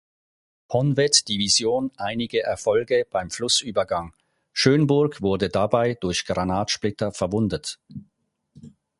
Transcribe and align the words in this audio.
Honved-Division 0.73 1.91
einige 1.95 2.41
Erfolge 2.41 3.05
beim 3.07 3.29
Flussübergang, 3.29 4.15
Schönburg 4.51 5.21
wurde 5.21 5.49
dabei 5.49 5.93
durch 5.93 6.25
Granatsplitter 6.25 7.11
verwundet. 7.11 7.79